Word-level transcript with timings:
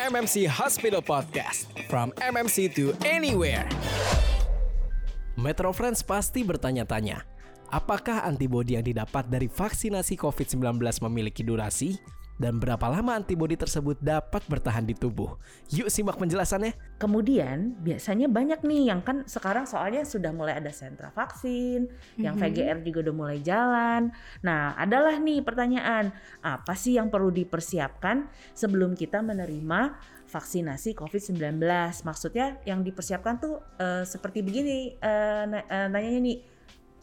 MMC 0.00 0.48
Hospital 0.48 1.04
Podcast. 1.04 1.68
From 1.84 2.08
MMC 2.24 2.72
to 2.72 2.96
anywhere. 3.04 3.68
Metro 5.36 5.76
Friends 5.76 6.00
pasti 6.00 6.40
bertanya-tanya, 6.40 7.20
apakah 7.68 8.24
antibodi 8.24 8.80
yang 8.80 8.86
didapat 8.88 9.28
dari 9.28 9.52
vaksinasi 9.52 10.16
COVID-19 10.16 10.80
memiliki 11.04 11.44
durasi? 11.44 12.00
Dan 12.40 12.56
berapa 12.56 12.80
lama 12.88 13.20
antibodi 13.20 13.52
tersebut 13.52 14.00
dapat 14.00 14.40
bertahan 14.48 14.88
di 14.88 14.96
tubuh? 14.96 15.36
Yuk 15.76 15.92
simak 15.92 16.16
penjelasannya. 16.16 16.72
Kemudian 16.96 17.76
biasanya 17.84 18.32
banyak 18.32 18.64
nih 18.64 18.88
yang 18.88 19.04
kan 19.04 19.28
sekarang 19.28 19.68
soalnya 19.68 20.08
sudah 20.08 20.32
mulai 20.32 20.56
ada 20.56 20.72
sentra 20.72 21.12
vaksin, 21.12 21.92
yang 22.16 22.40
Mhm. 22.40 22.40
VGR 22.40 22.78
juga 22.80 22.98
udah 23.04 23.14
mulai 23.14 23.38
jalan. 23.44 24.08
Nah, 24.40 24.72
adalah 24.72 25.20
nih 25.20 25.44
pertanyaan, 25.44 26.16
apa 26.40 26.72
sih 26.72 26.96
yang 26.96 27.12
perlu 27.12 27.28
dipersiapkan 27.28 28.24
sebelum 28.56 28.96
kita 28.96 29.20
menerima 29.20 30.00
vaksinasi 30.24 30.96
COVID-19? 30.96 31.60
Maksudnya 32.08 32.56
yang 32.64 32.80
dipersiapkan 32.80 33.36
tuh 33.36 33.60
eh, 33.76 34.08
seperti 34.08 34.40
begini, 34.40 34.96
eh, 34.96 35.44
na- 35.44 35.66
eh, 35.68 35.88
nanyanya 35.92 36.20
nih, 36.24 36.38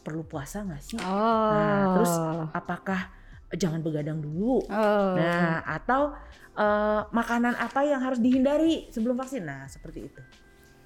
perlu 0.01 0.25
puasa 0.25 0.65
nggak 0.65 0.81
sih? 0.81 0.97
Oh. 0.97 1.53
Nah, 1.53 1.93
terus 1.93 2.13
apakah 2.57 3.13
jangan 3.55 3.79
begadang 3.79 4.19
dulu? 4.19 4.59
Oh. 4.67 5.13
Nah, 5.15 5.63
atau 5.63 6.11
eh, 6.57 7.01
makanan 7.13 7.55
apa 7.55 7.87
yang 7.87 8.03
harus 8.03 8.19
dihindari 8.19 8.91
sebelum 8.91 9.15
vaksin? 9.15 9.47
Nah, 9.47 9.69
seperti 9.71 10.11
itu. 10.11 10.21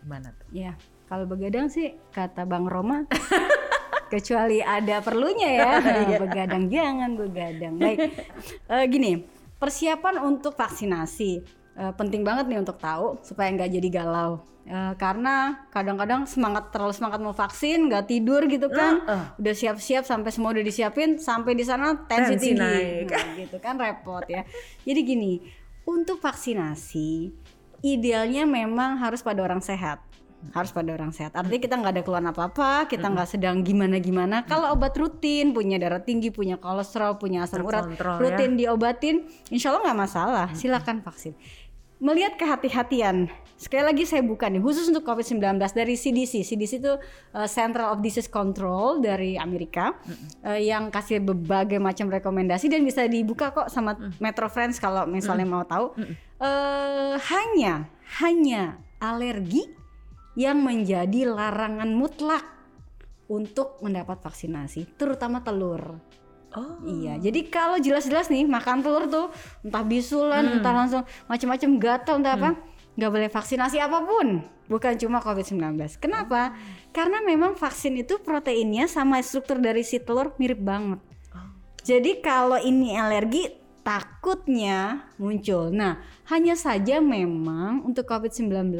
Gimana 0.05 0.33
tuh? 0.33 0.49
Ya, 0.53 0.77
kalau 1.09 1.25
begadang 1.25 1.69
sih 1.71 1.97
kata 2.13 2.45
Bang 2.45 2.69
Roma 2.69 3.05
kecuali 4.13 4.59
ada 4.61 4.99
perlunya 5.01 5.49
ya. 5.49 5.71
Iya. 6.11 6.17
begadang 6.19 6.63
jangan 6.67 7.11
begadang. 7.17 7.73
Baik. 7.79 7.99
Eh, 8.67 8.85
gini, 8.91 9.11
persiapan 9.57 10.21
untuk 10.21 10.53
vaksinasi 10.57 11.60
eh, 11.75 11.93
penting 11.95 12.21
banget 12.21 12.47
nih 12.47 12.59
untuk 12.59 12.77
tahu 12.77 13.19
supaya 13.21 13.51
nggak 13.51 13.71
jadi 13.71 13.89
galau. 13.91 14.43
Eh, 14.61 14.93
karena 14.95 15.65
kadang-kadang 15.73 16.29
semangat 16.29 16.69
terlalu 16.69 16.93
semangat 16.93 17.17
mau 17.17 17.33
vaksin 17.33 17.89
nggak 17.89 18.05
tidur 18.05 18.45
gitu 18.45 18.69
kan. 18.69 19.01
Heeh. 19.01 19.23
udah 19.41 19.53
siap-siap 19.57 20.05
sampai 20.05 20.29
semua 20.29 20.53
udah 20.53 20.61
disiapin 20.61 21.17
sampai 21.17 21.57
di 21.57 21.65
sana 21.65 21.97
tensi, 22.05 22.37
Tensi 22.37 22.53
tinggi. 22.53 22.61
naik. 22.61 23.09
Nah, 23.09 23.25
gitu 23.41 23.57
kan 23.57 23.73
repot 23.81 24.21
ya. 24.29 24.45
Jadi 24.85 24.99
gini 25.01 25.41
untuk 25.81 26.21
vaksinasi 26.21 27.33
idealnya 27.81 28.45
memang 28.45 29.01
harus 29.01 29.25
pada 29.25 29.41
orang 29.41 29.65
sehat. 29.65 29.97
Harus 30.53 30.73
pada 30.73 30.89
orang 30.89 31.13
sehat. 31.13 31.37
Artinya 31.37 31.61
kita 31.61 31.75
nggak 31.77 31.93
ada 31.97 32.01
keluhan 32.01 32.25
apa-apa 32.29 32.89
kita 32.89 33.09
nggak 33.09 33.29
sedang 33.29 33.61
gimana-gimana. 33.61 34.41
Kalau 34.45 34.73
obat 34.73 34.97
rutin 34.97 35.53
punya 35.53 35.77
darah 35.77 36.01
tinggi 36.01 36.33
punya 36.33 36.57
kolesterol 36.57 37.21
punya 37.21 37.45
asam 37.45 37.61
urat 37.61 37.85
ya. 37.93 38.17
rutin 38.17 38.57
diobatin 38.57 39.15
insya 39.49 39.69
Allah 39.69 39.89
nggak 39.89 39.99
masalah. 40.01 40.47
Silakan 40.53 41.05
vaksin 41.05 41.33
melihat 42.01 42.33
kehati-hatian. 42.35 43.29
Sekali 43.61 43.85
lagi 43.85 44.09
saya 44.09 44.25
buka 44.25 44.49
nih 44.49 44.57
khusus 44.57 44.89
untuk 44.89 45.05
COVID-19 45.05 45.61
dari 45.61 45.93
CDC 45.93 46.41
CDC 46.41 46.81
itu 46.81 46.97
uh, 47.37 47.45
Central 47.45 47.93
of 47.93 48.01
Disease 48.01 48.25
Control 48.25 48.97
dari 48.97 49.37
Amerika 49.37 49.93
uh, 50.41 50.57
yang 50.57 50.89
kasih 50.89 51.21
berbagai 51.21 51.77
macam 51.77 52.09
rekomendasi 52.09 52.73
dan 52.73 52.81
bisa 52.81 53.05
dibuka 53.05 53.53
kok 53.53 53.69
sama 53.69 53.93
Metro 54.17 54.49
Friends 54.49 54.81
kalau 54.81 55.05
misalnya 55.05 55.45
mau 55.45 55.61
tahu. 55.61 55.93
Eh, 56.41 57.15
hanya 57.21 57.85
hanya 58.17 58.81
alergi 58.97 59.61
yang 60.33 60.65
menjadi 60.65 61.29
larangan 61.29 61.93
mutlak 61.93 62.41
untuk 63.29 63.77
mendapat 63.85 64.17
vaksinasi 64.25 64.97
terutama 64.97 65.45
telur 65.45 66.01
Oh. 66.51 66.83
Iya, 66.83 67.15
jadi 67.15 67.47
kalau 67.47 67.79
jelas-jelas 67.79 68.27
nih 68.27 68.43
makan 68.43 68.83
telur 68.83 69.07
tuh 69.07 69.27
entah 69.63 69.83
bisulan, 69.87 70.43
Hmm. 70.43 70.55
entah 70.59 70.73
langsung 70.75 71.03
macam-macam 71.31 71.69
gatal, 71.79 72.15
entah 72.19 72.35
apa, 72.35 72.49
nggak 72.99 73.11
boleh 73.11 73.29
vaksinasi 73.31 73.79
apa 73.79 74.03
pun, 74.03 74.43
bukan 74.67 74.99
cuma 74.99 75.23
COVID-19. 75.23 75.95
Kenapa? 76.03 76.51
Karena 76.91 77.23
memang 77.23 77.55
vaksin 77.55 77.95
itu 77.95 78.19
proteinnya 78.19 78.91
sama 78.91 79.23
struktur 79.23 79.63
dari 79.63 79.87
si 79.87 80.03
telur 80.03 80.35
mirip 80.35 80.59
banget. 80.59 80.99
Jadi 81.87 82.19
kalau 82.19 82.59
ini 82.59 82.93
alergi 82.99 83.47
takutnya 83.81 85.09
muncul. 85.17 85.73
Nah, 85.73 85.97
hanya 86.29 86.53
saja 86.53 87.01
memang 87.01 87.81
untuk 87.87 88.05
COVID-19 88.05 88.75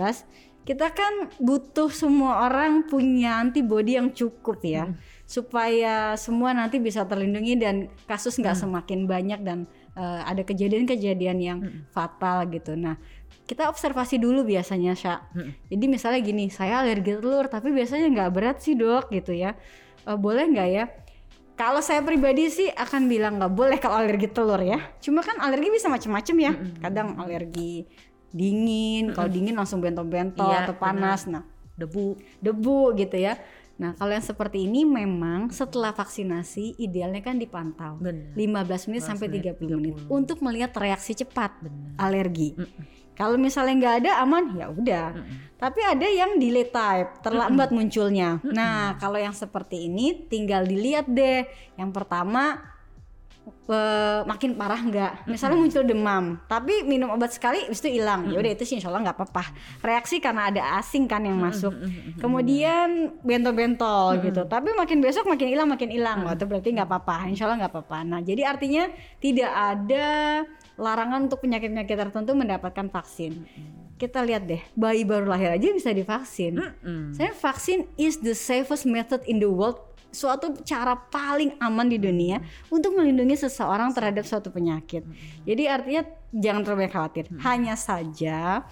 kita 0.62 0.94
kan 0.94 1.34
butuh 1.42 1.90
semua 1.90 2.46
orang 2.46 2.86
punya 2.86 3.42
antibodi 3.42 3.98
yang 3.98 4.14
cukup 4.14 4.62
ya. 4.62 4.94
Supaya 5.32 6.20
semua 6.20 6.52
nanti 6.52 6.76
bisa 6.84 7.08
terlindungi 7.08 7.56
dan 7.56 7.76
kasus 8.04 8.36
nggak 8.36 8.52
semakin 8.60 9.08
banyak 9.08 9.40
dan 9.48 9.64
eh, 9.96 10.22
ada 10.28 10.44
kejadian-kejadian 10.44 11.38
yang 11.40 11.60
fatal 11.96 12.44
gitu. 12.52 12.76
Nah, 12.76 13.00
kita 13.48 13.72
observasi 13.72 14.20
dulu 14.20 14.44
biasanya, 14.44 14.92
Sya. 14.92 15.16
Jadi 15.72 15.86
misalnya 15.88 16.20
gini, 16.20 16.52
saya 16.52 16.84
alergi 16.84 17.16
telur 17.16 17.48
tapi 17.48 17.72
biasanya 17.72 18.12
nggak 18.12 18.32
berat 18.36 18.58
sih 18.60 18.76
dok 18.76 19.08
gitu 19.08 19.32
ya. 19.32 19.56
Eh, 20.04 20.18
boleh 20.20 20.52
nggak 20.52 20.70
ya? 20.70 20.86
Kalau 21.56 21.80
saya 21.80 22.02
pribadi 22.02 22.50
sih 22.50 22.68
akan 22.68 23.08
bilang 23.08 23.40
nggak 23.40 23.54
boleh 23.54 23.78
kalau 23.80 24.04
alergi 24.04 24.28
telur 24.28 24.60
ya. 24.60 24.80
Cuma 25.00 25.24
kan 25.24 25.40
alergi 25.40 25.70
bisa 25.72 25.88
macam-macam 25.88 26.36
ya. 26.44 26.52
Kadang 26.84 27.08
alergi 27.16 27.88
dingin, 28.32 29.12
kalau 29.12 29.28
dingin 29.28 29.56
langsung 29.56 29.80
bentol-bentol 29.84 30.48
Iya, 30.48 30.68
atau 30.68 30.76
panas. 30.76 31.28
Nah, 31.28 31.44
Debu. 31.76 32.18
debu 32.40 32.96
gitu 32.98 33.20
ya. 33.20 33.38
Nah, 33.82 33.98
kalau 33.98 34.14
yang 34.14 34.22
seperti 34.22 34.70
ini 34.70 34.86
memang 34.86 35.50
setelah 35.50 35.90
vaksinasi 35.90 36.78
idealnya 36.78 37.26
kan 37.26 37.42
dipantau 37.42 37.98
Benar. 37.98 38.38
15 38.38 38.94
menit 38.94 39.02
sampai 39.02 39.28
30 39.42 39.58
menit 39.82 39.98
untuk 40.06 40.38
melihat 40.46 40.70
reaksi 40.78 41.18
cepat 41.18 41.58
Benar. 41.58 41.98
alergi. 41.98 42.54
Kalau 43.18 43.42
misalnya 43.42 43.74
nggak 43.82 43.96
ada 44.06 44.12
aman 44.22 44.44
ya 44.54 44.70
udah. 44.70 45.08
Tapi 45.58 45.80
ada 45.82 46.08
yang 46.10 46.38
delay 46.38 46.70
type, 46.70 47.26
terlambat 47.26 47.74
munculnya. 47.74 48.38
Nah, 48.46 48.98
kalau 49.02 49.18
yang 49.18 49.34
seperti 49.34 49.90
ini 49.90 50.30
tinggal 50.30 50.62
dilihat 50.62 51.10
deh. 51.10 51.46
Yang 51.74 51.92
pertama 51.94 52.71
eh, 53.48 54.20
makin 54.28 54.54
parah 54.54 54.82
nggak? 54.82 55.12
Misalnya 55.26 55.58
muncul 55.58 55.84
demam, 55.86 56.38
tapi 56.46 56.86
minum 56.86 57.10
obat 57.14 57.34
sekali 57.34 57.66
habis 57.66 57.82
itu 57.82 58.02
hilang. 58.02 58.30
Ya 58.30 58.38
udah 58.38 58.52
itu 58.54 58.64
sih 58.68 58.78
insya 58.78 58.92
Allah 58.92 59.10
nggak 59.10 59.18
apa-apa. 59.18 59.44
Reaksi 59.82 60.22
karena 60.22 60.52
ada 60.54 60.62
asing 60.78 61.10
kan 61.10 61.24
yang 61.26 61.40
masuk. 61.40 61.74
Kemudian 62.20 63.18
bentol-bentol 63.26 64.22
gitu. 64.22 64.46
Tapi 64.46 64.74
makin 64.78 65.00
besok 65.02 65.26
makin 65.26 65.48
hilang 65.50 65.68
makin 65.70 65.90
hilang. 65.90 66.24
Wah, 66.26 66.38
itu 66.38 66.46
berarti 66.46 66.70
nggak 66.74 66.90
apa-apa. 66.90 67.32
Insya 67.32 67.50
Allah 67.50 67.66
nggak 67.66 67.74
apa-apa. 67.74 67.98
Nah, 68.06 68.20
jadi 68.22 68.46
artinya 68.46 68.90
tidak 69.18 69.52
ada 69.52 70.08
larangan 70.82 71.30
untuk 71.30 71.46
penyakit-penyakit 71.46 71.94
tertentu 71.94 72.34
mendapatkan 72.34 72.90
vaksin. 72.90 73.46
Kita 74.02 74.26
lihat 74.26 74.50
deh, 74.50 74.58
bayi 74.74 75.06
baru 75.06 75.30
lahir 75.30 75.54
aja 75.54 75.70
bisa 75.70 75.94
divaksin. 75.94 76.58
Mm-mm. 76.58 77.14
Saya 77.14 77.38
vaksin 77.38 77.86
is 78.02 78.18
the 78.18 78.34
safest 78.34 78.90
method 78.90 79.22
in 79.30 79.38
the 79.38 79.46
world. 79.46 79.78
Suatu 80.12 80.52
cara 80.68 80.94
paling 80.94 81.56
aman 81.58 81.88
di 81.88 81.96
dunia 81.96 82.44
untuk 82.68 83.00
melindungi 83.00 83.40
seseorang 83.40 83.96
terhadap 83.96 84.28
suatu 84.28 84.52
penyakit. 84.52 85.08
Jadi 85.48 85.64
artinya 85.72 86.04
jangan 86.36 86.62
terlalu 86.68 86.92
khawatir. 86.92 87.26
Hanya 87.40 87.80
saja 87.80 88.68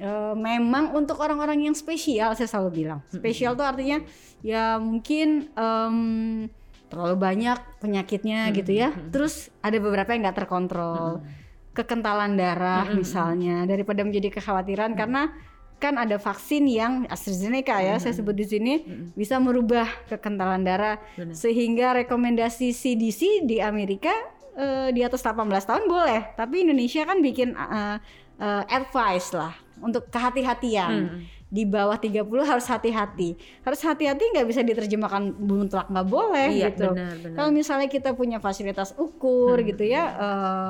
eh, 0.00 0.34
memang 0.34 0.96
untuk 0.96 1.20
orang-orang 1.20 1.68
yang 1.68 1.76
spesial 1.76 2.32
saya 2.32 2.48
selalu 2.48 2.84
bilang. 2.84 3.00
Spesial 3.12 3.52
tuh 3.52 3.68
artinya 3.68 4.00
ya 4.40 4.80
mungkin 4.80 5.52
em, 5.52 5.96
terlalu 6.88 7.16
banyak 7.20 7.58
penyakitnya 7.84 8.48
gitu 8.56 8.72
ya. 8.72 8.96
Terus 9.12 9.52
ada 9.60 9.76
beberapa 9.76 10.16
yang 10.16 10.24
nggak 10.24 10.38
terkontrol. 10.44 11.20
Kekentalan 11.76 12.34
darah 12.34 12.90
misalnya 12.90 13.62
daripada 13.62 14.02
menjadi 14.02 14.34
kekhawatiran 14.34 14.98
karena 14.98 15.30
kan 15.78 15.94
ada 15.94 16.18
vaksin 16.18 16.66
yang 16.66 17.06
AstraZeneca 17.06 17.78
ya 17.78 18.02
saya 18.02 18.10
sebut 18.10 18.34
di 18.34 18.46
sini 18.46 18.74
bisa 19.14 19.38
merubah 19.38 19.86
kekentalan 20.10 20.66
darah. 20.66 20.98
Benar. 21.14 21.34
sehingga 21.34 21.94
rekomendasi 22.04 22.74
CDC 22.74 23.46
di 23.46 23.62
Amerika 23.62 24.10
eh, 24.58 24.90
di 24.90 25.06
atas 25.06 25.22
18 25.22 25.46
tahun 25.62 25.84
boleh. 25.86 26.34
Tapi 26.34 26.66
Indonesia 26.66 27.06
kan 27.06 27.22
bikin 27.22 27.54
eh, 27.54 27.96
eh, 28.42 28.64
advice 28.74 29.30
lah 29.32 29.54
untuk 29.78 30.10
kehati-hatian 30.10 31.22
di 31.48 31.64
bawah 31.64 31.96
30 31.96 32.28
harus 32.44 32.68
hati-hati 32.68 33.32
harus 33.64 33.80
hati-hati 33.80 34.20
nggak 34.36 34.44
bisa 34.44 34.60
diterjemahkan 34.60 35.32
mutlak 35.34 35.88
nggak 35.88 36.04
boleh 36.04 36.48
Iya, 36.52 36.68
gitu 36.70 36.92
benar, 36.92 37.16
benar. 37.16 37.36
kalau 37.36 37.50
misalnya 37.50 37.88
kita 37.88 38.12
punya 38.12 38.36
fasilitas 38.36 38.92
ukur 38.94 39.56
gitu 39.60 39.80
ya 39.80 40.12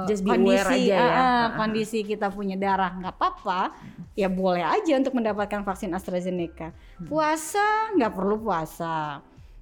Just 0.06 0.22
aware 0.22 0.38
kondisi 0.62 0.86
aja 0.86 0.94
ya. 0.94 1.02
ah. 1.02 1.46
kondisi 1.58 1.98
kita 2.02 2.30
punya 2.30 2.54
darah 2.54 2.94
nggak 2.94 3.10
apa-apa 3.12 3.74
ya 4.14 4.30
boleh 4.30 4.62
aja 4.62 4.94
untuk 4.94 5.14
mendapatkan 5.14 5.62
vaksin 5.62 5.90
AstraZeneca 5.90 6.70
puasa 7.04 7.90
nggak 7.94 8.14
perlu 8.14 8.38
puasa 8.38 9.18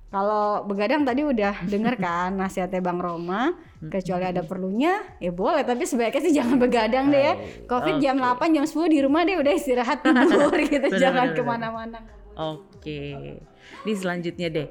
kalau 0.07 0.63
begadang 0.65 1.03
tadi 1.03 1.27
udah 1.27 1.63
denger 1.73 1.99
kan 1.99 2.31
nasihatnya 2.39 2.79
Bang 2.79 3.03
Roma 3.03 3.53
kecuali 3.91 4.25
ada 4.25 4.43
perlunya 4.47 5.03
ya 5.19 5.35
boleh. 5.35 5.67
Tapi 5.67 5.85
sebaiknya 5.85 6.23
sih 6.23 6.35
jangan 6.35 6.57
begadang 6.57 7.11
deh 7.11 7.23
ya. 7.23 7.35
Covid 7.67 7.99
jam 7.99 8.17
8 8.19 8.55
jam 8.55 8.65
10 8.65 8.95
di 8.95 8.99
rumah 9.03 9.27
deh 9.27 9.37
udah 9.37 9.53
istirahat 9.53 10.01
tidur 10.07 10.55
gitu. 10.71 10.87
Benar, 10.87 11.01
jangan 11.01 11.27
ke 11.35 11.43
mana-mana. 11.43 11.99
Oke. 12.37 13.39
Ini 13.85 13.93
selanjutnya 13.95 14.49
deh. 14.49 14.69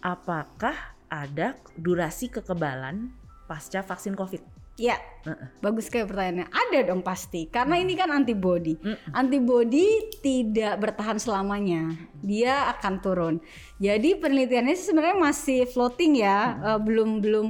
Apakah 0.00 0.96
ada 1.08 1.56
durasi 1.76 2.32
kekebalan 2.32 3.12
pasca 3.48 3.84
vaksin 3.84 4.16
COVID? 4.16 4.57
Ya, 4.78 4.94
bagus 5.58 5.90
sekali 5.90 6.06
pertanyaannya. 6.06 6.54
Ada 6.54 6.78
dong 6.86 7.02
pasti, 7.02 7.50
karena 7.50 7.82
ini 7.82 7.98
kan 7.98 8.14
antibody. 8.14 8.78
Antibody 9.10 10.06
tidak 10.22 10.78
bertahan 10.78 11.18
selamanya, 11.18 11.98
dia 12.22 12.70
akan 12.78 12.94
turun. 13.02 13.34
Jadi 13.82 14.22
penelitiannya 14.22 14.78
sebenarnya 14.78 15.18
masih 15.18 15.66
floating 15.66 16.22
ya, 16.22 16.54
eh, 16.62 16.78
belum 16.78 17.18
belum 17.18 17.46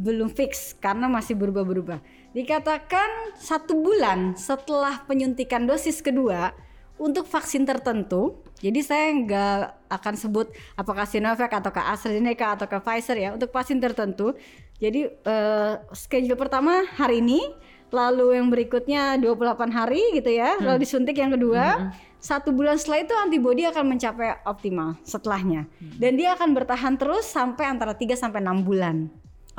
belum 0.00 0.32
fix 0.32 0.72
karena 0.80 1.04
masih 1.12 1.36
berubah-berubah. 1.36 2.00
Dikatakan 2.32 3.36
satu 3.36 3.76
bulan 3.76 4.32
setelah 4.40 5.04
penyuntikan 5.04 5.68
dosis 5.68 6.00
kedua 6.00 6.56
untuk 6.96 7.28
vaksin 7.28 7.68
tertentu. 7.68 8.40
Jadi 8.60 8.80
saya 8.84 9.08
nggak 9.16 9.56
akan 9.88 10.14
sebut 10.20 10.52
apakah 10.76 11.08
Sinovac 11.08 11.48
atau 11.48 11.72
ke 11.72 11.80
AstraZeneca 11.80 12.60
atau 12.60 12.66
ke 12.68 12.78
Pfizer 12.78 13.16
ya 13.16 13.30
untuk 13.32 13.48
vaksin 13.48 13.80
tertentu. 13.80 14.36
Jadi 14.76 15.08
eh, 15.08 15.72
schedule 15.96 16.36
pertama 16.36 16.84
hari 16.96 17.24
ini, 17.24 17.40
lalu 17.92 18.36
yang 18.36 18.52
berikutnya 18.52 19.16
28 19.20 19.72
hari 19.72 20.00
gitu 20.16 20.30
ya, 20.32 20.60
lalu 20.60 20.84
disuntik 20.84 21.16
yang 21.16 21.32
kedua. 21.32 21.92
Satu 22.20 22.52
bulan 22.52 22.76
setelah 22.76 23.00
itu 23.00 23.14
antibodi 23.16 23.64
akan 23.64 23.96
mencapai 23.96 24.44
optimal 24.44 25.00
setelahnya. 25.08 25.64
Dan 25.80 26.20
dia 26.20 26.36
akan 26.36 26.52
bertahan 26.52 27.00
terus 27.00 27.24
sampai 27.24 27.64
antara 27.64 27.96
3 27.96 28.12
sampai 28.12 28.44
6 28.44 28.60
bulan 28.60 29.08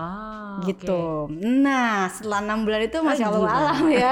Ah, 0.02 0.58
gitu. 0.66 1.30
Nah, 1.62 2.10
setelah 2.10 2.42
enam 2.42 2.66
bulan 2.66 2.82
itu 2.82 2.98
masya 3.00 3.30
Allah 3.30 3.52
alam 3.54 3.86
ya. 3.88 4.12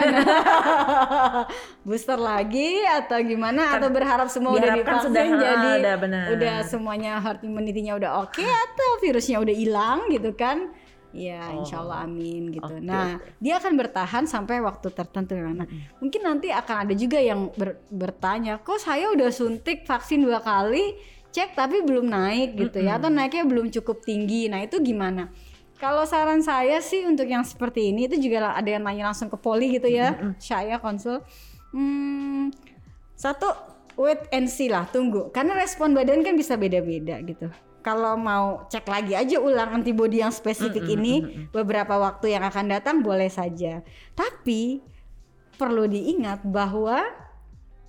Booster 1.88 2.20
lagi 2.20 2.86
atau 2.86 3.18
gimana? 3.26 3.74
atau 3.76 3.90
berharap 3.90 4.28
semua 4.30 4.54
udah 4.54 4.72
divaksin 4.78 5.10
sudah, 5.10 5.24
ah, 5.26 5.34
jadi 5.34 5.70
udah 5.82 5.96
benar. 5.98 6.26
udah 6.36 6.56
semuanya 6.64 7.18
herd 7.18 7.42
immunity-nya 7.42 7.98
udah 7.98 8.12
oke 8.22 8.44
atau 8.44 8.90
virusnya 9.02 9.42
udah 9.42 9.56
hilang 9.56 10.00
gitu 10.14 10.32
kan? 10.38 10.70
Ya, 11.10 11.42
insya 11.58 11.82
Allah 11.82 12.06
amin 12.06 12.54
gitu. 12.54 12.70
Oh, 12.70 12.78
Oke, 12.78 12.86
nah, 12.86 13.18
dia 13.42 13.58
akan 13.58 13.74
bertahan 13.74 14.30
sampai 14.30 14.62
waktu 14.62 14.94
tertentu 14.94 15.34
memang. 15.34 15.66
Nah, 15.66 15.68
mungkin 15.98 16.22
nanti 16.22 16.54
akan 16.54 16.86
ada 16.86 16.94
juga 16.94 17.18
yang 17.18 17.50
ber- 17.58 17.82
bertanya, 17.90 18.62
kok 18.62 18.78
saya 18.78 19.10
udah 19.10 19.34
suntik 19.34 19.90
vaksin 19.90 20.22
dua 20.22 20.38
kali, 20.38 20.94
cek 21.34 21.58
tapi 21.58 21.82
belum 21.82 22.06
naik 22.06 22.54
gitu 22.54 22.86
ya, 22.86 23.02
atau 23.02 23.10
naiknya 23.10 23.42
belum 23.42 23.74
cukup 23.74 24.06
tinggi. 24.06 24.54
Nah, 24.54 24.62
itu 24.62 24.78
gimana? 24.78 25.34
Kalau 25.80 26.04
saran 26.04 26.44
saya 26.44 26.84
sih 26.84 27.08
untuk 27.08 27.24
yang 27.24 27.48
seperti 27.48 27.96
ini 27.96 28.12
itu 28.12 28.20
juga 28.20 28.52
ada 28.52 28.68
yang 28.68 28.84
nanya 28.84 29.16
langsung 29.16 29.32
ke 29.32 29.40
poli 29.40 29.80
gitu 29.80 29.88
ya, 29.88 30.12
saya 30.36 30.76
konsul. 30.76 31.24
Hmm, 31.72 32.52
satu 33.16 33.48
wait 33.96 34.28
and 34.36 34.52
see 34.52 34.68
lah, 34.68 34.84
tunggu. 34.92 35.32
Karena 35.32 35.56
respon 35.56 35.96
badan 35.96 36.20
kan 36.20 36.36
bisa 36.36 36.60
beda-beda 36.60 37.24
gitu. 37.24 37.48
Kalau 37.80 38.20
mau 38.20 38.68
cek 38.68 38.84
lagi 38.92 39.16
aja 39.16 39.40
ulang 39.40 39.80
antibodi 39.80 40.20
yang 40.20 40.36
spesifik 40.36 40.84
ini 40.84 41.48
beberapa 41.56 41.96
waktu 41.96 42.36
yang 42.36 42.44
akan 42.44 42.76
datang 42.76 43.00
boleh 43.00 43.32
saja. 43.32 43.80
Tapi 44.20 44.84
perlu 45.56 45.88
diingat 45.88 46.44
bahwa 46.44 47.08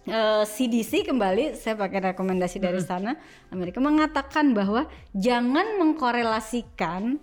eh, 0.07 0.47
CDC 0.47 1.11
kembali 1.11 1.59
saya 1.59 1.75
pakai 1.75 2.15
rekomendasi 2.15 2.63
dari 2.63 2.79
sana 2.79 3.19
Amerika 3.51 3.83
mengatakan 3.83 4.55
bahwa 4.55 4.87
jangan 5.11 5.79
mengkorelasikan 5.83 7.19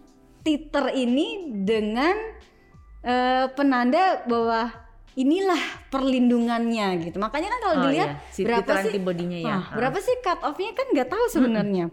titer 0.48 0.96
ini 0.96 1.52
dengan 1.68 2.16
eh, 3.04 3.52
penanda 3.52 4.24
bahwa 4.24 4.72
inilah 5.18 5.60
perlindungannya 5.92 6.88
gitu. 7.04 7.18
Makanya 7.20 7.50
kan 7.52 7.60
kalau 7.60 7.76
Oh, 7.76 7.84
dilihat 7.90 8.10
iya. 8.16 8.32
Si 8.32 8.46
berapa 8.46 8.72
sih 8.86 8.94
antibodinya 8.94 9.40
ya. 9.44 9.56
Ah, 9.60 9.66
berapa 9.76 9.98
sih 10.00 10.16
cut 10.24 10.40
off-nya 10.46 10.72
kan 10.72 10.88
nggak 10.94 11.10
tahu 11.12 11.26
sebenarnya. 11.28 11.92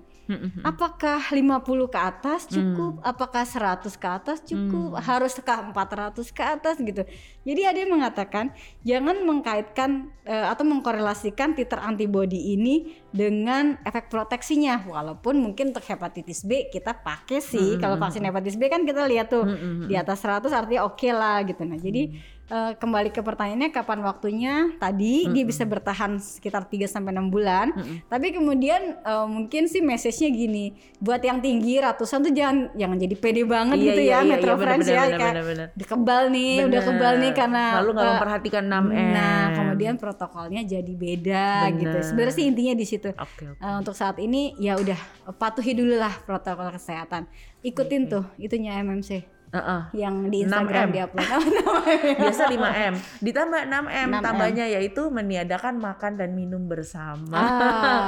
Apakah 0.64 1.20
50 1.28 1.92
ke 1.92 2.00
atas 2.00 2.48
cukup? 2.48 3.00
Apakah 3.04 3.44
100 3.44 3.84
ke 3.96 4.08
atas 4.08 4.38
cukup? 4.40 4.96
Haruskah 4.96 5.70
400 5.72 6.32
ke 6.32 6.44
atas 6.44 6.76
gitu. 6.80 7.04
Jadi 7.44 7.60
ada 7.64 7.78
yang 7.78 7.92
mengatakan 7.92 8.54
jangan 8.80 9.20
mengkaitkan 9.20 10.08
eh, 10.24 10.46
atau 10.48 10.64
mengkorelasikan 10.64 11.52
titer 11.52 11.76
antibody 11.80 12.56
ini 12.56 12.96
dengan 13.12 13.76
efek 13.84 14.08
proteksinya. 14.08 14.88
Walaupun 14.88 15.36
mungkin 15.36 15.76
untuk 15.76 15.84
hepatitis 15.84 16.42
B 16.48 16.72
kita 16.72 16.96
pakai 17.04 17.44
sih. 17.44 17.76
Kalau 17.76 18.00
vaksin 18.00 18.24
hepatitis 18.24 18.56
B 18.56 18.72
kan 18.72 18.88
kita 18.88 19.04
lihat 19.04 19.28
tuh 19.28 19.44
di 19.84 19.94
atas 19.94 20.24
100 20.24 20.48
artinya 20.50 20.88
oke 20.88 21.08
lah 21.12 21.44
gitu. 21.44 21.62
Nah, 21.68 21.76
jadi 21.76 22.16
eh, 22.46 22.72
kembali 22.76 23.08
ke 23.08 23.20
pertanyaannya 23.20 23.70
kapan 23.72 24.00
waktunya? 24.04 24.54
Tadi 24.76 25.28
dia 25.32 25.44
bisa 25.44 25.64
bertahan 25.64 26.20
sekitar 26.20 26.68
3 26.68 26.84
sampai 26.84 27.12
6 27.16 27.32
bulan. 27.32 27.72
Tapi 28.06 28.36
kemudian 28.36 29.00
eh, 29.00 29.26
mungkin 29.26 29.68
sih 29.70 29.80
message-nya 29.80 30.28
gini, 30.28 30.76
buat 31.00 31.20
yang 31.20 31.40
tinggi 31.40 31.80
ratusan 31.80 32.24
tuh 32.24 32.32
jangan 32.32 32.72
jangan 32.76 32.96
jadi 33.00 33.14
pede 33.16 33.42
banget 33.44 33.76
Iya, 33.80 33.86
gitu 33.88 34.00
iya, 34.00 34.12
ya 34.12 34.18
iya, 34.20 34.30
Metro 34.36 34.52
iya, 34.54 34.60
Friends 34.60 34.86
ya 34.86 34.94
benar, 35.04 35.18
kayak 35.18 35.34
benar. 35.44 35.68
udah 35.74 35.88
kebal 35.88 36.22
nih, 36.30 36.54
udah 36.54 36.68
Benar. 36.68 36.88
kebal 36.88 37.14
nih 37.20 37.32
karena 37.32 37.64
Lalu 37.80 37.90
nggak 37.92 38.04
eh, 38.04 38.12
memperhatikan 38.12 38.64
6M. 38.68 39.08
Nah, 39.12 39.42
kemudian 39.56 39.94
protokolnya 39.96 40.62
jadi 40.64 40.92
beda 40.94 41.46
gitu. 41.76 41.96
Benar. 41.96 42.06
Sebenarnya 42.06 42.34
sih 42.36 42.44
intinya 42.46 42.74
di 42.76 42.86
situ. 42.86 43.08
Oke, 43.16 43.44
oke. 43.52 43.60
Eh, 43.60 43.74
untuk 43.80 43.94
saat 43.96 44.16
ini 44.20 44.54
ya 44.60 44.76
udah 44.76 44.98
patuhi 45.36 45.72
dulu 45.72 45.96
lah 45.96 46.12
protokol 46.24 46.70
kesehatan. 46.72 47.26
Ikutin 47.64 48.12
tuh 48.12 48.24
itunya 48.36 48.76
MMC 48.84 49.33
Heeh. 49.54 49.80
yang 49.94 50.26
di 50.26 50.42
6M. 50.42 50.50
Instagram 50.50 50.86
diupload. 50.90 51.42
Biasa 52.20 52.42
5M, 52.48 52.94
ditambah 53.22 53.60
6M, 53.64 53.86
6M. 54.10 54.10
tambahnya 54.18 54.64
yaitu 54.68 55.06
meniadakan 55.08 55.78
makan 55.78 56.12
dan 56.14 56.34
minum 56.34 56.66
bersama. 56.66 57.38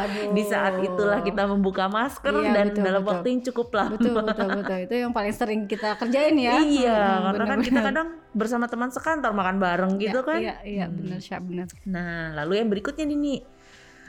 Aduh. 0.02 0.34
Di 0.34 0.42
saat 0.42 0.76
itulah 0.78 1.22
kita 1.22 1.46
membuka 1.46 1.86
masker 1.86 2.34
Iya, 2.34 2.50
dan 2.50 2.66
betul, 2.68 2.82
dalam 2.82 3.00
betul. 3.00 3.12
waktu 3.14 3.26
yang 3.28 3.42
cukup 3.44 3.68
lama. 3.72 3.90
betul 3.94 4.10
betul 4.18 4.46
betul 4.52 4.78
itu 4.82 4.94
yang 4.96 5.12
paling 5.14 5.30
sering 5.30 5.60
kita 5.64 5.94
kerjain 5.94 6.34
ya. 6.34 6.52
Iya, 6.58 6.98
Hmm, 6.98 7.22
karena 7.30 7.44
kan 7.46 7.58
kita 7.60 7.80
kadang 7.80 8.08
bersama 8.32 8.66
teman 8.66 8.90
sekantor 8.90 9.30
makan 9.30 9.56
bareng 9.56 9.92
gitu 9.96 10.20
kan. 10.20 10.42
Iya 10.42 10.54
iya 10.66 10.86
benar 10.86 11.22
Syah 11.22 11.38
benar. 11.38 11.70
Nah, 11.86 12.34
lalu 12.34 12.58
yang 12.58 12.68
berikutnya 12.68 13.06
nih, 13.06 13.46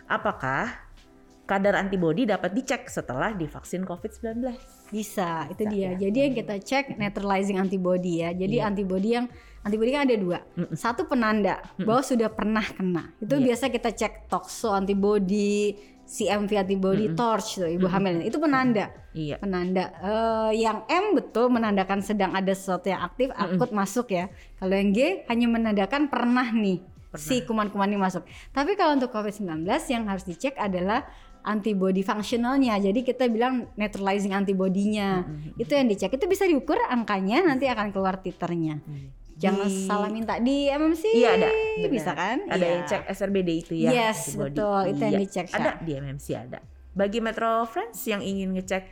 apakah 0.05 0.86
kadar 1.47 1.79
antibodi 1.79 2.27
dapat 2.27 2.51
dicek 2.51 2.91
setelah 2.91 3.31
divaksin 3.31 3.87
COVID-19? 3.87 4.51
Bisa, 4.91 5.47
itu 5.47 5.63
Bisa, 5.63 5.71
dia. 5.71 5.87
ya. 5.95 6.07
Jadi 6.07 6.17
yang 6.19 6.33
kita 6.35 6.55
cek 6.59 6.85
neutralizing 6.99 7.57
antibody 7.57 8.21
ya. 8.21 8.35
Jadi 8.35 8.59
Iya. 8.59 8.67
antibody 8.67 9.09
yang 9.15 9.25
antibody 9.63 9.89
kan 9.91 10.01
ada 10.07 10.15
dua. 10.15 10.39
Satu 10.75 11.07
penanda 11.07 11.59
bahwa 11.79 12.03
sudah 12.03 12.27
pernah 12.27 12.63
kena. 12.63 13.15
Itu 13.17 13.39
Iya. 13.39 13.51
biasa 13.51 13.65
kita 13.67 13.89
cek 13.91 14.27
toxo 14.27 14.71
antibody, 14.71 15.75
CMV 16.07 16.51
antibody, 16.55 17.11
torch 17.11 17.59
tuh 17.59 17.67
ibu 17.67 17.83
hamil. 17.87 18.23
Itu 18.23 18.39
penanda. 18.39 18.91
Iya. 19.11 19.43
Penanda. 19.43 19.91
Eh, 19.99 20.63
yang 20.63 20.87
M 20.87 21.19
betul 21.19 21.51
menandakan 21.51 21.99
sedang 21.99 22.31
ada 22.31 22.51
sesuatu 22.55 22.87
yang 22.87 23.03
aktif, 23.03 23.27
akut 23.35 23.75
masuk 23.75 24.07
ya. 24.11 24.31
Kalau 24.55 24.71
yang 24.71 24.95
G 24.95 25.27
hanya 25.27 25.47
menandakan 25.51 26.07
pernah 26.07 26.47
nih 26.47 26.79
si 27.17 27.41
kuman-kuman 27.43 27.89
ini 27.89 27.97
masuk. 27.99 28.23
Tapi 28.53 28.77
kalau 28.77 28.95
untuk 28.95 29.09
COVID-19 29.11 29.67
yang 29.89 30.05
harus 30.05 30.23
dicek 30.23 30.53
adalah 30.55 31.03
antibody 31.47 32.03
functionalnya. 32.03 32.75
Jadi 32.77 33.01
kita 33.01 33.25
bilang 33.25 33.71
neutralizing 33.73 34.35
antibodinya. 34.35 35.23
Itu 35.55 35.71
yang 35.71 35.87
dicek. 35.87 36.11
Itu 36.11 36.27
bisa 36.27 36.43
diukur 36.43 36.75
angkanya 36.83 37.41
nanti 37.41 37.65
akan 37.65 37.89
keluar 37.89 38.19
titernya. 38.19 38.83
Jangan 39.37 39.65
Di- 39.65 39.85
salah 39.85 40.09
minta 40.09 40.35
di 40.37 40.65
MMC. 40.67 41.03
Iya 41.13 41.29
ada, 41.31 41.47
benar. 41.47 41.89
Bisa 41.89 42.11
kan? 42.11 42.37
Ada 42.45 42.57
Iya. 42.57 42.67
yang 42.67 42.81
cek 42.83 43.01
SRBD 43.07 43.49
itu 43.55 43.73
ya. 43.77 43.89
Yes, 43.93 44.33
antibody. 44.33 44.49
betul. 44.51 44.81
Itu 44.83 44.99
yang 44.99 45.13
Iya, 45.13 45.21
dicek, 45.21 45.45
Ada 45.53 45.71
di 45.79 45.91
MMC 45.95 46.27
ada. 46.33 46.59
Bagi 46.91 47.19
Metro 47.21 47.51
Friends 47.63 47.99
yang 48.03 48.19
ingin 48.19 48.51
ngecek 48.51 48.83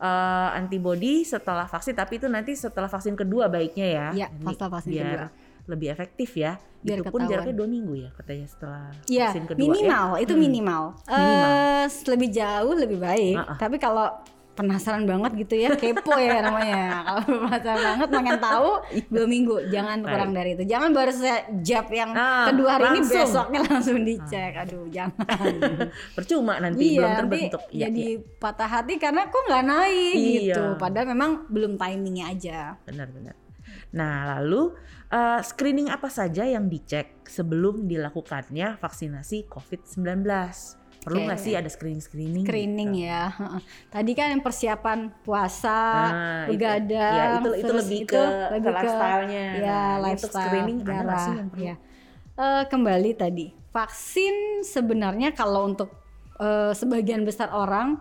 eh, 0.00 0.48
antibody 0.56 1.20
setelah 1.22 1.68
vaksin, 1.68 1.92
tapi 1.92 2.16
itu 2.16 2.24
nanti 2.24 2.56
setelah 2.56 2.88
vaksin 2.88 3.12
kedua 3.12 3.52
baiknya 3.52 3.84
ya. 3.84 4.06
Iya, 4.16 4.26
setelah 4.48 4.72
vaksin 4.72 4.90
biar 4.90 5.04
kedua. 5.04 5.28
Lebih 5.70 5.88
efektif 5.88 6.34
ya. 6.34 6.58
Biar 6.80 6.98
itu 6.98 7.04
pun 7.04 7.20
ketahuan. 7.20 7.28
jaraknya 7.30 7.54
dua 7.54 7.68
minggu 7.68 7.94
ya 7.94 8.10
katanya 8.10 8.46
setelah 8.46 8.84
Iya, 9.06 9.26
vaksin 9.28 9.44
kedua. 9.46 9.62
minimal 9.62 10.06
ya. 10.10 10.18
itu 10.18 10.32
Hmm. 10.32 10.42
minimal. 10.42 10.82
Minimal. 11.06 11.50
Eh, 11.52 11.84
lebih 12.08 12.28
jauh 12.30 12.74
lebih 12.74 12.98
baik. 12.98 13.36
Ah, 13.36 13.44
ah. 13.46 13.56
Tapi 13.56 13.76
kalau 13.76 14.06
penasaran 14.50 15.04
banget 15.04 15.32
gitu 15.38 15.54
ya, 15.56 15.72
kepo 15.72 16.12
ya 16.14 16.40
namanya. 16.42 16.84
Kalau 17.06 17.22
penasaran 17.24 17.80
banget 17.80 18.08
pengen 18.10 18.36
tahu 18.38 18.70
dua 19.08 19.26
minggu, 19.26 19.56
jangan 19.68 19.98
kurang 20.02 20.30
dari 20.32 20.52
itu. 20.52 20.64
Jangan 20.64 20.90
baru 20.90 21.12
saya 21.12 21.38
jab 21.60 21.88
yang 21.88 22.12
Ah, 22.12 22.52
kedua 22.52 22.68
hari 22.70 22.84
ini 22.90 22.98
langsung. 22.98 23.20
besoknya 23.24 23.60
langsung 23.62 23.98
dicek. 24.02 24.52
Aduh, 24.58 24.84
jangan. 24.90 25.16
Percuma 26.16 26.54
nanti 26.58 26.92
belum 26.92 26.92
iya, 26.92 27.08
nanti 27.10 27.20
terbentuk. 27.20 27.62
Iya, 27.70 27.82
jadi 27.82 28.04
iya. 28.10 28.36
patah 28.36 28.68
hati 28.70 28.94
karena 28.96 29.22
kok 29.26 29.42
nggak 29.42 29.64
naik 29.64 30.14
Iya. 30.14 30.40
gitu. 30.42 30.62
Padahal 30.76 31.06
memang 31.08 31.30
belum 31.46 31.72
timingnya 31.76 32.24
aja. 32.28 32.58
Benar-benar. 32.84 33.36
Nah, 33.90 34.38
lalu 34.38 34.70
eh, 35.08 35.40
screening 35.42 35.90
apa 35.90 36.06
saja 36.06 36.42
yang 36.42 36.66
dicek 36.66 37.26
sebelum 37.26 37.84
dilakukannya 37.84 38.78
vaksinasi 38.78 39.50
COVID-19? 39.50 40.22
Perlu 41.00 41.18
nggak 41.24 41.40
sih 41.40 41.56
ada 41.56 41.64
screening-screening? 41.66 42.44
Screening 42.44 42.90
gitu? 42.92 43.08
ya. 43.08 43.32
heeh. 43.32 43.60
Tadi 43.88 44.12
kan 44.12 44.26
yang 44.30 44.44
persiapan 44.44 44.98
puasa, 45.24 45.80
Nah, 45.90 46.44
itu. 46.44 46.54
begadang, 46.54 47.14
Ya, 47.16 47.24
itu- 47.34 47.56
itu 47.56 47.72
lebih 47.72 48.00
ke- 48.04 48.30
ke 48.52 48.70
lifestyle-nya. 48.70 49.44
Ya, 49.50 49.64
Nah, 49.64 49.80
ini 49.80 49.88
untuk 49.88 50.04
lifestyle, 50.04 50.44
screening 50.44 50.78
ada 50.84 51.14
sih 51.16 51.34
yang 51.34 51.48
perlu? 51.48 51.64
ya. 51.64 51.74
Eh, 52.36 52.62
kembali 52.68 53.10
tadi, 53.14 53.46
vaksin 53.70 54.34
sebenarnya 54.62 55.32
kalau 55.32 55.66
untuk 55.66 55.90
eh, 56.36 56.72
sebagian 56.72 57.20
besar 57.20 57.48
orang 57.48 58.00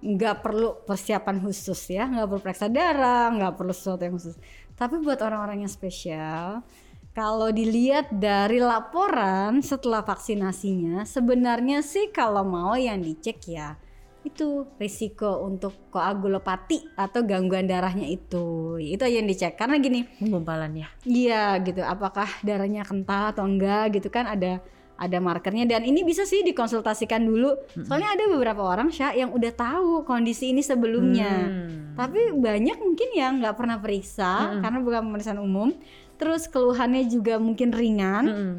nggak 0.00 0.40
perlu 0.40 0.84
persiapan 0.84 1.36
khusus 1.38 1.80
ya, 1.88 2.04
nggak 2.04 2.26
perlu 2.26 2.40
periksa 2.40 2.68
darah, 2.68 3.28
nggak 3.30 3.56
perlu 3.56 3.72
sesuatu 3.72 4.04
yang 4.04 4.16
khusus. 4.16 4.36
Tapi 4.74 4.98
buat 5.00 5.22
orang-orang 5.22 5.62
yang 5.62 5.72
spesial, 5.72 6.66
kalau 7.14 7.54
dilihat 7.54 8.10
dari 8.10 8.58
laporan 8.58 9.62
setelah 9.62 10.02
vaksinasinya, 10.02 11.06
sebenarnya 11.06 11.78
sih 11.78 12.10
kalau 12.10 12.42
mau 12.42 12.74
yang 12.74 12.98
dicek 12.98 13.38
ya 13.46 13.78
itu 14.24 14.64
risiko 14.80 15.44
untuk 15.44 15.92
koagulopati 15.92 16.96
atau 16.96 17.20
gangguan 17.28 17.68
darahnya 17.68 18.08
itu 18.08 18.80
itu 18.80 19.04
aja 19.04 19.20
yang 19.20 19.28
dicek 19.28 19.52
karena 19.60 19.76
gini 19.76 20.08
Penggumpalan 20.16 20.72
ya. 20.80 20.88
Iya 21.04 21.60
gitu, 21.60 21.84
apakah 21.84 22.26
darahnya 22.40 22.88
kental 22.88 23.36
atau 23.36 23.44
enggak 23.44 24.00
gitu 24.00 24.08
kan 24.08 24.24
ada 24.24 24.64
ada 24.96 25.18
markernya 25.18 25.66
dan 25.68 25.82
ini 25.82 26.00
bisa 26.00 26.22
sih 26.22 26.42
dikonsultasikan 26.42 27.18
dulu. 27.20 27.50
Soalnya 27.76 28.10
ada 28.10 28.24
beberapa 28.28 28.62
orang 28.62 28.88
Syah 28.88 29.10
yang 29.12 29.30
udah 29.30 29.50
tahu 29.50 30.02
kondisi 30.02 30.50
ini 30.50 30.60
sebelumnya. 30.60 31.30
Hmm. 31.44 31.94
Tapi 31.94 32.30
banyak 32.32 32.78
mungkin 32.78 33.08
yang 33.10 33.32
nggak 33.38 33.54
pernah 33.54 33.76
periksa 33.76 34.32
karena 34.60 34.78
bukan 34.78 35.00
pemeriksaan 35.04 35.38
umum. 35.38 35.74
Terus 36.14 36.46
keluhannya 36.46 37.04
juga 37.04 37.36
mungkin 37.36 37.70
ringan. 37.70 38.24
Mm-mm. 38.24 38.54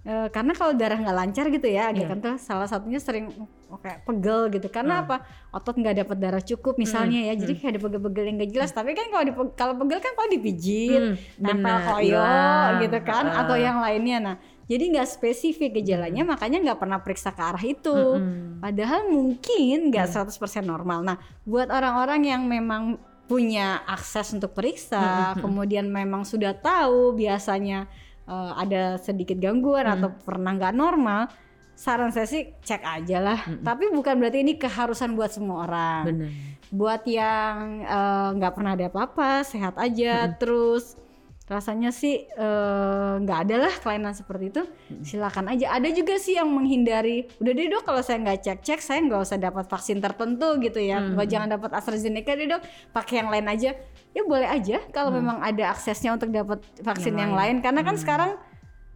Eh, 0.00 0.28
karena 0.28 0.52
kalau 0.52 0.72
darah 0.72 0.96
nggak 0.96 1.16
lancar 1.18 1.44
gitu 1.48 1.66
ya 1.66 1.90
agak 1.90 2.00
Iya. 2.00 2.08
kental 2.08 2.34
salah 2.38 2.64
satunya 2.64 2.96
sering 2.96 3.28
kayak 3.68 4.00
pegel 4.02 4.48
gitu 4.48 4.64
karena 4.66 5.04
apa 5.04 5.20
otot 5.50 5.76
nggak 5.76 6.00
dapat 6.00 6.16
darah 6.16 6.40
cukup 6.40 6.76
misalnya 6.76 7.28
ya 7.28 7.36
jadi 7.36 7.52
kayak 7.52 7.70
ada 7.70 7.80
pegel-pegel 7.82 8.24
yang 8.24 8.36
nggak 8.40 8.50
jelas 8.50 8.70
tapi 8.72 8.92
kan 8.92 9.04
kalau 9.06 9.24
dipe- 9.26 9.52
kalau 9.52 9.74
pegel 9.76 10.00
kan 10.00 10.12
kalau 10.14 10.30
dipijit 10.30 11.00
Hmm, 11.02 11.14
nempel 11.36 11.76
koyo 11.84 12.16
hilang. 12.16 12.80
gitu 12.80 12.98
kan 13.02 13.24
Heeh. 13.26 13.40
atau 13.42 13.56
yang 13.58 13.76
lainnya 13.78 14.16
nah 14.22 14.36
jadi 14.68 14.84
nggak 14.92 15.08
spesifik 15.08 15.80
gejalanya 15.80 16.22
makanya 16.22 16.58
nggak 16.62 16.78
pernah 16.78 17.00
periksa 17.00 17.32
ke 17.32 17.40
arah 17.40 17.64
itu 17.64 17.90
Mm-mm. 17.90 18.60
padahal 18.60 19.08
mungkin 19.08 19.88
nggak 19.88 20.06
Hmm. 20.06 20.28
100% 20.28 20.62
normal 20.62 21.00
nah 21.02 21.16
buat 21.42 21.66
orang-orang 21.66 22.20
yang 22.22 22.44
memang 22.44 23.00
punya 23.24 23.80
akses 23.84 24.32
untuk 24.32 24.52
periksa 24.52 25.32
Hmm, 25.34 25.40
kemudian 25.42 25.88
memang 25.88 26.22
sudah 26.22 26.52
tahu 26.52 27.12
biasanya 27.12 27.88
eh, 28.24 28.52
ada 28.54 28.96
sedikit 28.98 29.36
gangguan 29.36 29.84
Hmm. 29.84 29.94
atau 29.96 30.08
pernah 30.18 30.52
nggak 30.52 30.74
normal 30.74 31.32
saran 31.72 32.10
saya 32.10 32.26
sih 32.26 32.52
cek 32.58 32.82
aja 32.82 33.18
lah 33.18 33.40
tapi 33.62 33.88
bukan 33.88 34.18
berarti 34.18 34.42
ini 34.42 34.54
keharusan 34.54 35.14
buat 35.14 35.30
semua 35.30 35.64
orang 35.64 36.02
Benar. 36.04 36.30
buat 36.68 37.02
yang 37.06 37.56
eh, 37.80 38.28
nggak 38.34 38.52
pernah 38.52 38.72
ada 38.74 38.86
apa-apa 38.86 39.30
sehat 39.42 39.78
aja 39.78 40.28
terus 40.34 40.98
rasanya 41.48 41.88
sih 41.88 42.28
eh, 42.28 43.12
nggak 43.24 43.38
ada 43.48 43.56
lah 43.64 43.74
kelainan 43.80 44.12
seperti 44.12 44.52
itu 44.52 44.62
silakan 45.00 45.48
aja 45.48 45.72
ada 45.72 45.88
juga 45.88 46.20
sih 46.20 46.36
yang 46.36 46.44
menghindari 46.52 47.24
udah 47.40 47.52
deh 47.56 47.66
dok 47.72 47.88
kalau 47.88 48.04
saya 48.04 48.20
nggak 48.20 48.38
cek 48.44 48.58
cek 48.60 48.80
saya 48.84 49.00
nggak 49.00 49.20
usah 49.24 49.40
dapat 49.40 49.64
vaksin 49.64 49.98
tertentu 50.04 50.60
gitu 50.60 50.76
ya 50.76 51.00
nggak 51.00 51.24
jangan 51.24 51.48
dapat 51.56 51.72
AstraZeneca 51.72 52.36
deh 52.36 52.48
dok 52.52 52.60
pakai 52.92 53.24
yang 53.24 53.32
lain 53.32 53.48
aja 53.48 53.70
ya 54.12 54.22
boleh 54.28 54.44
aja 54.44 54.76
kalau 54.92 55.08
memang 55.08 55.40
ada 55.40 55.72
aksesnya 55.72 56.12
untuk 56.12 56.28
dapat 56.28 56.60
vaksin 56.84 57.16
yang, 57.16 57.32
Yang 57.32 57.40
lain. 57.40 57.56
karena 57.64 57.80
kan 57.80 57.96
sekarang 57.96 58.30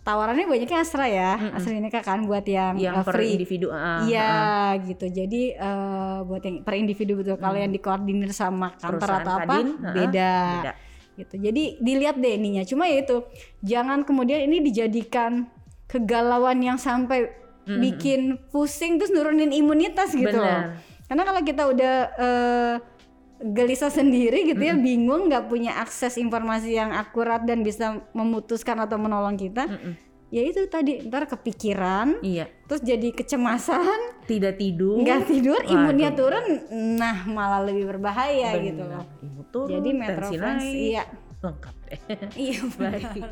tawarannya 0.03 0.51
banyaknya 0.51 0.83
Astra 0.83 1.07
ya 1.07 1.39
AstraZeneca 1.57 2.03
kan 2.03 2.27
buat 2.27 2.43
yang, 2.45 2.75
Yang 2.77 3.07
per 3.07 3.15
free 3.17 3.39
individu. 3.39 3.71
ah, 3.71 4.03
Iya 4.03 4.29
ah. 4.29 4.71
gitu. 4.83 5.07
Jadi 5.07 5.55
eh, 5.55 6.19
buat 6.27 6.43
yang 6.43 6.67
per 6.67 6.75
individu 6.75 7.23
betul. 7.23 7.39
Kalau 7.39 7.55
yang 7.55 7.71
dikoordinir 7.71 8.35
sama 8.35 8.75
kantor 8.83 8.99
Perusahaan 8.99 9.23
atau 9.23 9.35
apa 9.39 9.47
Kadin, 9.47 9.69
ah, 9.79 9.95
beda. 9.95 10.33
beda. 10.59 10.73
Gitu. 11.17 11.35
Jadi 11.37 11.83
dilihat 11.83 12.17
deh 12.19 12.35
ininya. 12.37 12.63
Cuma 12.65 12.89
ya 12.89 13.05
itu 13.05 13.25
jangan 13.61 14.05
kemudian 14.07 14.45
ini 14.49 14.65
dijadikan 14.65 15.49
kegalauan 15.89 16.65
yang 16.65 16.81
sampai 16.81 17.31
bikin 17.63 18.43
pusing 18.51 18.99
terus 18.99 19.15
nurunin 19.15 19.55
imunitas 19.55 20.11
gitu 20.11 20.35
loh. 20.35 20.43
Benar. 20.43 20.83
Karena 21.07 21.23
kalau 21.23 21.41
kita 21.45 21.63
udah 21.71 21.95
eh, 22.19 22.75
gelisah 23.43 23.91
sendiri 23.91 24.47
gitu 24.47 24.63
ya, 24.63 24.75
bingung 24.79 25.27
nggak 25.27 25.51
punya 25.51 25.79
akses 25.83 26.15
informasi 26.15 26.79
yang 26.79 26.95
akurat 26.95 27.43
dan 27.43 27.67
bisa 27.67 27.99
memutuskan 28.15 28.79
atau 28.79 28.97
menolong 29.03 29.35
kita, 29.35 29.67
Mm-mm. 29.67 29.99
ya 30.31 30.43
itu 30.47 30.63
tadi 30.71 31.03
ntar 31.11 31.27
kepikiran, 31.27 32.23
Iya. 32.23 32.47
terus 32.71 32.87
jadi 32.87 33.11
kecemasan, 33.11 34.12
Tidak 34.23 34.55
tidur. 34.55 35.03
nggak 35.03 35.21
tidur, 35.27 35.61
Waduh. 35.61 35.75
imunnya 35.75 36.11
turun, 36.15 36.45
nah 36.95 37.27
malah 37.27 37.67
lebih 37.67 37.91
berbahaya 37.91 38.55
Benar. 38.55 38.67
gitu 38.67 38.83
loh. 38.87 39.05
Imun 39.21 39.47
turun, 39.51 39.71
Jadi 39.83 39.91
naik. 40.63 40.75
iya, 40.95 41.05
Lengkap 41.43 41.77
deh. 41.91 42.01
iya. 42.39 42.61
Baik. 42.79 43.23